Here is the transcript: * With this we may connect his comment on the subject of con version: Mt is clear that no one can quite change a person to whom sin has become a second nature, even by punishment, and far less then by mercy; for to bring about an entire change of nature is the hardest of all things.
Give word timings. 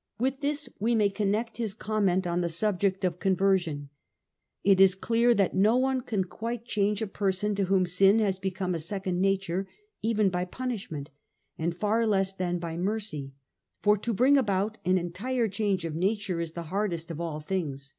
* 0.00 0.18
With 0.18 0.40
this 0.40 0.68
we 0.80 0.96
may 0.96 1.08
connect 1.08 1.58
his 1.58 1.72
comment 1.72 2.26
on 2.26 2.40
the 2.40 2.48
subject 2.48 3.04
of 3.04 3.20
con 3.20 3.36
version: 3.36 3.90
Mt 4.66 4.80
is 4.80 4.96
clear 4.96 5.34
that 5.34 5.54
no 5.54 5.76
one 5.76 6.00
can 6.00 6.24
quite 6.24 6.64
change 6.64 7.00
a 7.00 7.06
person 7.06 7.54
to 7.54 7.66
whom 7.66 7.86
sin 7.86 8.18
has 8.18 8.40
become 8.40 8.74
a 8.74 8.80
second 8.80 9.20
nature, 9.20 9.68
even 10.02 10.30
by 10.30 10.46
punishment, 10.46 11.10
and 11.56 11.76
far 11.76 12.04
less 12.08 12.32
then 12.32 12.58
by 12.58 12.76
mercy; 12.76 13.34
for 13.80 13.96
to 13.96 14.12
bring 14.12 14.36
about 14.36 14.78
an 14.84 14.98
entire 14.98 15.46
change 15.46 15.84
of 15.84 15.94
nature 15.94 16.40
is 16.40 16.54
the 16.54 16.64
hardest 16.74 17.08
of 17.12 17.20
all 17.20 17.38
things. 17.38 17.94